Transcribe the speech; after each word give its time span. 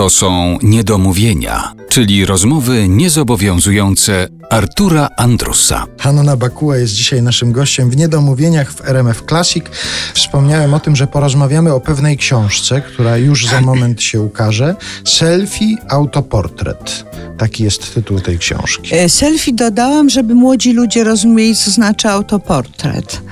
To 0.00 0.10
są 0.10 0.58
niedomówienia, 0.62 1.74
czyli 1.88 2.26
rozmowy 2.26 2.88
niezobowiązujące 2.88 4.28
Artura 4.50 5.08
Andrusa. 5.16 5.86
Hanna 5.98 6.36
Bakuła 6.36 6.76
jest 6.76 6.92
dzisiaj 6.92 7.22
naszym 7.22 7.52
gościem 7.52 7.90
w 7.90 7.96
Niedomówieniach 7.96 8.72
w 8.72 8.88
RMF 8.88 9.22
Classic. 9.28 9.64
Wspomniałem 10.14 10.74
o 10.74 10.80
tym, 10.80 10.96
że 10.96 11.06
porozmawiamy 11.06 11.74
o 11.74 11.80
pewnej 11.80 12.16
książce, 12.16 12.80
która 12.80 13.16
już 13.16 13.46
za 13.46 13.60
moment 13.60 14.02
się 14.02 14.20
ukaże. 14.20 14.76
Selfie 15.04 15.76
Autoportret. 15.88 17.04
Taki 17.38 17.64
jest 17.64 17.94
tytuł 17.94 18.20
tej 18.20 18.38
książki. 18.38 18.94
E, 18.94 19.08
Selfie 19.08 19.52
dodałam, 19.52 20.10
żeby 20.10 20.34
młodzi 20.34 20.72
ludzie 20.72 21.04
rozumieli, 21.04 21.56
co 21.56 21.70
znaczy 21.70 22.08
autoportret, 22.08 23.22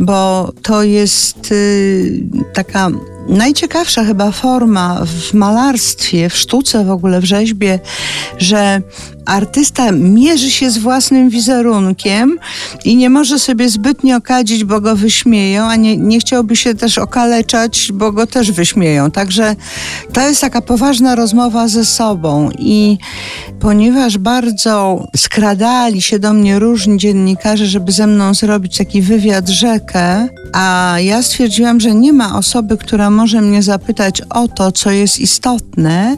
bo 0.00 0.52
to 0.62 0.82
jest 0.82 1.52
y, 1.52 2.24
taka 2.54 2.90
najciekawsza 3.28 4.04
chyba 4.04 4.30
forma 4.30 5.00
w 5.04 5.34
malarstwie, 5.34 6.28
w 6.28 6.36
sztuce 6.36 6.84
w 6.84 6.90
ogóle, 6.90 7.20
w 7.20 7.24
rzeźbie, 7.24 7.78
że 8.38 8.82
artysta 9.26 9.92
mierzy 9.92 10.50
się 10.50 10.70
z 10.70 10.78
własnym 10.78 11.28
wizerunkiem 11.30 12.38
i 12.84 12.96
nie 12.96 13.10
może 13.10 13.38
sobie 13.38 13.68
zbytnio 13.68 14.20
kadzić, 14.20 14.64
bo 14.64 14.80
go 14.80 14.96
wyśmieją, 14.96 15.64
a 15.64 15.76
nie, 15.76 15.96
nie 15.96 16.20
chciałby 16.20 16.56
się 16.56 16.74
też 16.74 16.98
okaleczać, 16.98 17.90
bo 17.92 18.12
go 18.12 18.26
też 18.26 18.52
wyśmieją. 18.52 19.10
Także 19.10 19.56
to 20.12 20.20
jest 20.20 20.40
taka 20.40 20.60
poważna 20.60 21.14
rozmowa 21.14 21.68
ze 21.68 21.84
sobą 21.84 22.50
i 22.58 22.98
ponieważ 23.60 24.18
bardzo 24.18 25.08
skradali 25.16 26.02
się 26.02 26.18
do 26.18 26.32
mnie 26.32 26.58
różni 26.58 26.98
dziennikarze, 26.98 27.66
żeby 27.66 27.92
ze 27.92 28.06
mną 28.06 28.34
zrobić 28.34 28.76
taki 28.76 29.02
wywiad 29.02 29.48
rzekę, 29.48 30.28
a 30.52 30.96
ja 31.00 31.22
stwierdziłam, 31.22 31.80
że 31.80 31.94
nie 31.94 32.12
ma 32.12 32.38
osoby, 32.38 32.76
która 32.76 33.10
może 33.10 33.40
mnie 33.40 33.62
zapytać 33.62 34.22
o 34.30 34.48
to, 34.48 34.72
co 34.72 34.90
jest 34.90 35.20
istotne, 35.20 36.16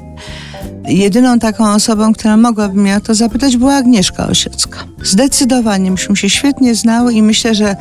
Jedyną 0.88 1.38
taką 1.38 1.72
osobą, 1.72 2.12
która 2.12 2.36
mogłaby 2.36 2.80
mnie 2.80 2.96
o 2.96 3.00
to 3.00 3.14
zapytać, 3.14 3.56
była 3.56 3.74
Agnieszka 3.74 4.26
Osiecka. 4.26 4.84
Zdecydowanie 5.02 5.90
myśmy 5.90 6.16
się 6.16 6.30
świetnie 6.30 6.74
znały 6.74 7.12
i 7.12 7.22
myślę, 7.22 7.54
że 7.54 7.76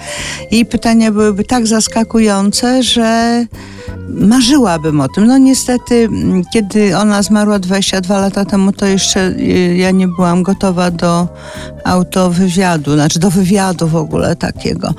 jej 0.51 0.65
pytania 0.65 1.11
byłyby 1.11 1.43
tak 1.43 1.67
zaskakujące, 1.67 2.83
że 2.83 3.45
marzyłabym 4.09 5.01
o 5.01 5.07
tym. 5.07 5.27
No 5.27 5.37
niestety, 5.37 6.09
kiedy 6.53 6.97
ona 6.97 7.23
zmarła 7.23 7.59
22 7.59 8.19
lata 8.19 8.45
temu, 8.45 8.71
to 8.71 8.85
jeszcze 8.85 9.27
y, 9.27 9.75
ja 9.77 9.91
nie 9.91 10.07
byłam 10.07 10.43
gotowa 10.43 10.91
do 10.91 11.27
autowywiadu, 11.83 12.93
znaczy 12.93 13.19
do 13.19 13.29
wywiadu 13.29 13.87
w 13.87 13.95
ogóle 13.95 14.35
takiego. 14.35 14.93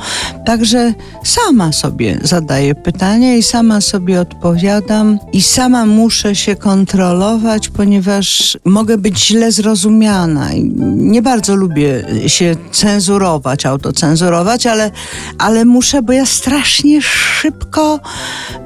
Także 0.47 0.95
sama 1.25 1.73
sobie 1.73 2.19
zadaję 2.23 2.75
pytania 2.75 3.37
i 3.37 3.43
sama 3.43 3.81
sobie 3.81 4.21
odpowiadam 4.21 5.19
i 5.33 5.43
sama 5.43 5.87
muszę 5.87 6.35
się 6.35 6.57
kontrolować, 6.57 7.69
ponieważ 7.69 8.59
mogę 8.65 8.99
być 8.99 9.27
źle 9.27 9.53
zrozumiana. 9.53 10.53
I 10.53 10.65
nie 10.97 11.23
bardzo 11.23 11.57
lubię 11.57 12.05
się 12.27 12.57
cenzurować, 12.73 13.67
autocenzurować, 13.67 14.67
ale, 14.67 14.91
ale 15.39 15.65
muszę, 15.65 16.03
bo 16.03 16.13
ja 16.13 16.27
strasznie 16.27 17.03
szybko 17.03 18.01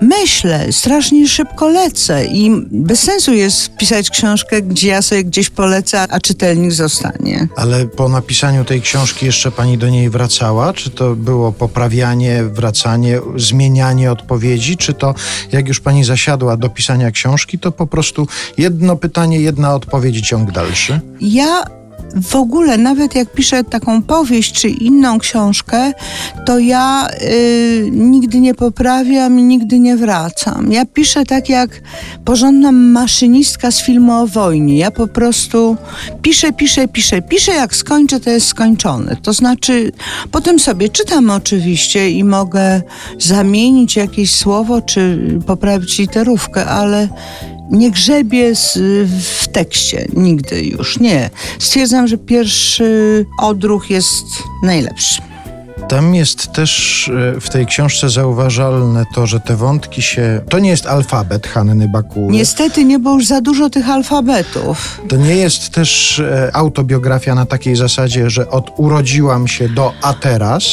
myślę, 0.00 0.29
strasznie 0.70 1.28
szybko 1.28 1.68
lecę 1.68 2.24
i 2.24 2.50
bez 2.70 3.00
sensu 3.00 3.32
jest 3.32 3.76
pisać 3.76 4.10
książkę, 4.10 4.62
gdzie 4.62 4.88
ja 4.88 5.02
sobie 5.02 5.24
gdzieś 5.24 5.50
polecę, 5.50 6.00
a 6.00 6.20
czytelnik 6.20 6.72
zostanie. 6.72 7.48
Ale 7.56 7.86
po 7.86 8.08
napisaniu 8.08 8.64
tej 8.64 8.80
książki 8.80 9.26
jeszcze 9.26 9.50
pani 9.50 9.78
do 9.78 9.88
niej 9.88 10.10
wracała? 10.10 10.72
Czy 10.72 10.90
to 10.90 11.16
było 11.16 11.52
poprawianie, 11.52 12.44
wracanie, 12.44 13.20
zmienianie 13.36 14.12
odpowiedzi? 14.12 14.76
Czy 14.76 14.94
to 14.94 15.14
jak 15.52 15.68
już 15.68 15.80
pani 15.80 16.04
zasiadła 16.04 16.56
do 16.56 16.68
pisania 16.68 17.10
książki, 17.10 17.58
to 17.58 17.72
po 17.72 17.86
prostu 17.86 18.26
jedno 18.58 18.96
pytanie, 18.96 19.40
jedna 19.40 19.74
odpowiedź, 19.74 20.28
ciąg 20.28 20.52
dalszy? 20.52 21.00
Ja 21.20 21.79
w 22.14 22.36
ogóle, 22.36 22.78
nawet 22.78 23.14
jak 23.14 23.32
piszę 23.32 23.64
taką 23.64 24.02
powieść 24.02 24.52
czy 24.52 24.68
inną 24.68 25.18
książkę, 25.18 25.92
to 26.46 26.58
ja 26.58 27.08
y, 27.22 27.88
nigdy 27.92 28.40
nie 28.40 28.54
poprawiam 28.54 29.38
i 29.38 29.42
nigdy 29.42 29.78
nie 29.78 29.96
wracam. 29.96 30.72
Ja 30.72 30.84
piszę 30.84 31.24
tak 31.24 31.48
jak 31.48 31.80
porządna 32.24 32.72
maszynistka 32.72 33.70
z 33.70 33.82
filmu 33.82 34.12
o 34.12 34.26
wojnie. 34.26 34.78
Ja 34.78 34.90
po 34.90 35.06
prostu 35.06 35.76
piszę, 36.22 36.52
piszę, 36.52 36.88
piszę, 36.88 37.22
piszę. 37.22 37.52
Jak 37.52 37.76
skończę, 37.76 38.20
to 38.20 38.30
jest 38.30 38.46
skończone. 38.46 39.16
To 39.22 39.32
znaczy, 39.32 39.92
potem 40.30 40.58
sobie 40.58 40.88
czytam 40.88 41.30
oczywiście 41.30 42.10
i 42.10 42.24
mogę 42.24 42.82
zamienić 43.18 43.96
jakieś 43.96 44.34
słowo 44.34 44.82
czy 44.82 45.18
poprawić 45.46 45.98
literówkę, 45.98 46.66
ale 46.66 47.08
nie 47.70 47.90
grzebię 47.90 48.54
z, 48.54 48.78
w 49.22 49.39
tekście 49.52 50.08
nigdy 50.12 50.62
już. 50.64 51.00
Nie. 51.00 51.30
Stwierdzam, 51.58 52.08
że 52.08 52.18
pierwszy 52.18 53.26
odruch 53.38 53.90
jest 53.90 54.24
najlepszy. 54.62 55.29
Tam 55.88 56.14
jest 56.14 56.52
też 56.52 57.08
e, 57.36 57.40
w 57.40 57.50
tej 57.50 57.66
książce 57.66 58.10
zauważalne 58.10 59.04
to, 59.14 59.26
że 59.26 59.40
te 59.40 59.56
wątki 59.56 60.02
się. 60.02 60.40
To 60.48 60.58
nie 60.58 60.70
jest 60.70 60.86
alfabet 60.86 61.46
Hanny 61.46 61.88
Bakuły. 61.88 62.32
Niestety 62.32 62.84
nie 62.84 62.98
było 62.98 63.14
już 63.14 63.26
za 63.26 63.40
dużo 63.40 63.70
tych 63.70 63.88
alfabetów. 63.88 65.00
To 65.08 65.16
nie 65.16 65.36
jest 65.36 65.70
też 65.70 66.18
e, 66.18 66.50
autobiografia 66.52 67.34
na 67.34 67.46
takiej 67.46 67.76
zasadzie, 67.76 68.30
że 68.30 68.50
od 68.50 68.70
urodziłam 68.76 69.48
się 69.48 69.68
do 69.68 69.92
a 70.02 70.14
teraz. 70.14 70.64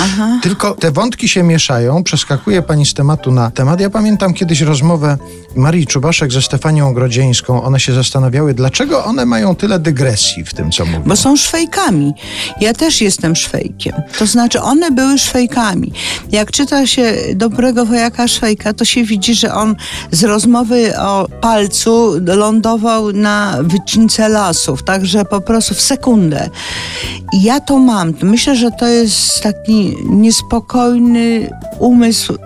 Aha. 0.00 0.40
Tylko 0.42 0.74
te 0.74 0.92
wątki 0.92 1.28
się 1.28 1.42
mieszają, 1.42 2.04
przeskakuje 2.04 2.62
pani 2.62 2.86
z 2.86 2.94
tematu 2.94 3.32
na 3.32 3.50
temat. 3.50 3.80
Ja 3.80 3.90
pamiętam 3.90 4.34
kiedyś 4.34 4.60
rozmowę 4.60 5.18
Marii 5.56 5.86
Czubaszek 5.86 6.32
ze 6.32 6.42
Stefanią 6.42 6.94
Grodzieńską. 6.94 7.62
One 7.62 7.80
się 7.80 7.92
zastanawiały, 7.92 8.54
dlaczego 8.54 9.04
one 9.04 9.26
mają 9.26 9.56
tyle 9.56 9.78
dygresji 9.78 10.44
w 10.44 10.54
tym, 10.54 10.70
co 10.70 10.84
mówią. 10.84 11.02
Bo 11.06 11.16
są 11.16 11.36
szwejkami. 11.36 12.12
Ja 12.60 12.74
też 12.74 13.00
jestem 13.00 13.36
szwejkiem. 13.36 13.92
To 14.18 14.26
znaczy 14.26 14.51
one 14.60 14.90
były 14.90 15.18
szwejkami. 15.18 15.92
Jak 16.32 16.50
czyta 16.50 16.86
się 16.86 17.14
dobrego 17.34 17.86
wojaka 17.86 18.28
szwejka, 18.28 18.72
to 18.72 18.84
się 18.84 19.04
widzi, 19.04 19.34
że 19.34 19.54
on 19.54 19.76
z 20.10 20.24
rozmowy 20.24 20.98
o 20.98 21.28
palcu 21.40 22.12
lądował 22.26 23.12
na 23.12 23.58
wycince 23.60 24.28
lasów, 24.28 24.82
także 24.82 25.24
po 25.24 25.40
prostu 25.40 25.74
w 25.74 25.80
sekundę. 25.80 26.50
I 27.32 27.42
ja 27.42 27.60
to 27.60 27.78
mam. 27.78 28.14
Myślę, 28.22 28.56
że 28.56 28.70
to 28.70 28.86
jest 28.86 29.42
taki 29.42 29.96
niespokojny 30.04 31.50
umysł 31.78 32.36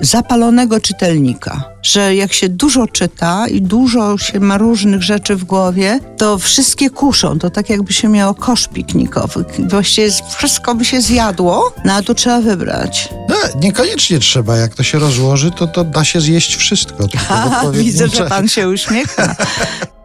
zapalonego 0.00 0.80
czytelnika, 0.80 1.64
że 1.82 2.14
jak 2.14 2.32
się 2.32 2.48
dużo 2.48 2.86
czyta 2.88 3.48
i 3.48 3.62
dużo 3.62 4.18
się 4.18 4.40
ma 4.40 4.58
różnych 4.58 5.02
rzeczy 5.02 5.36
w 5.36 5.44
głowie, 5.44 6.00
to 6.16 6.38
wszystkie 6.38 6.90
kuszą. 6.90 7.38
To 7.38 7.50
tak 7.50 7.70
jakby 7.70 7.92
się 7.92 8.08
miało 8.08 8.34
kosz 8.34 8.68
piknikowy. 8.68 9.44
Właściwie 9.58 10.10
wszystko 10.36 10.74
by 10.74 10.84
się 10.84 11.00
zjadło, 11.00 11.72
no 11.84 11.92
a 11.92 12.02
tu 12.02 12.14
trzeba 12.14 12.40
wybrać. 12.40 13.08
No, 13.28 13.36
niekoniecznie 13.60 14.18
trzeba. 14.18 14.56
Jak 14.56 14.74
to 14.74 14.82
się 14.82 14.98
rozłoży, 14.98 15.50
to, 15.50 15.66
to 15.66 15.84
da 15.84 16.04
się 16.04 16.20
zjeść 16.20 16.56
wszystko. 16.56 17.08
widzę, 17.72 18.08
że 18.08 18.26
pan 18.26 18.48
się 18.48 18.68
uśmiecha. 18.68 19.36